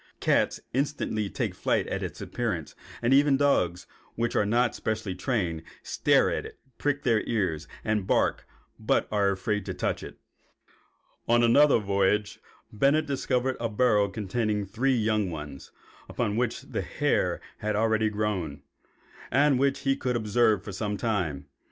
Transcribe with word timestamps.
Cats 0.19 0.59
instantly 0.73 1.29
take 1.29 1.53
flight 1.53 1.85
at 1.85 2.01
its 2.01 2.21
appearance, 2.21 2.73
and 3.03 3.13
even 3.13 3.37
dogs, 3.37 3.85
which 4.15 4.35
are 4.35 4.47
not 4.47 4.73
specially 4.73 5.13
trained, 5.13 5.61
stare 5.83 6.31
at 6.31 6.43
it, 6.43 6.57
prick 6.79 7.03
their 7.03 7.21
ears, 7.27 7.67
and 7.85 8.07
bark, 8.07 8.47
but 8.79 9.07
are 9.11 9.29
afraid 9.29 9.63
to 9.67 9.75
touch 9.75 10.01
it." 10.01 10.17
On 11.27 11.43
another 11.43 11.77
voyage 11.77 12.39
Bennett 12.73 13.05
discovered 13.05 13.57
a 13.59 13.69
burrow 13.69 14.09
containing 14.09 14.65
three 14.65 14.95
young 14.95 15.29
ones, 15.29 15.69
upon 16.09 16.35
which 16.35 16.61
the 16.61 16.81
hair 16.81 17.39
had 17.59 17.75
already 17.75 18.09
grown, 18.09 18.63
and 19.29 19.59
which 19.59 19.81
he 19.81 19.95
could 19.95 20.15
observe 20.15 20.63
for 20.63 20.71
some 20.71 20.97
time. 20.97 21.45